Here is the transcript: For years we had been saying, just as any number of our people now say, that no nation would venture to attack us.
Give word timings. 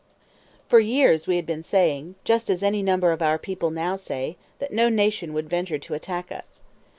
For 0.67 0.79
years 0.79 1.27
we 1.27 1.35
had 1.35 1.45
been 1.45 1.61
saying, 1.61 2.15
just 2.23 2.49
as 2.49 2.63
any 2.63 2.81
number 2.81 3.11
of 3.11 3.21
our 3.21 3.37
people 3.37 3.69
now 3.69 3.95
say, 3.95 4.35
that 4.57 4.73
no 4.73 4.89
nation 4.89 5.31
would 5.33 5.47
venture 5.47 5.77
to 5.77 5.93
attack 5.93 6.31
us. 6.31 6.63